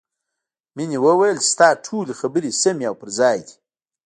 [0.75, 3.53] مینې وویل چې ستا ټولې خبرې سمې او پر ځای دي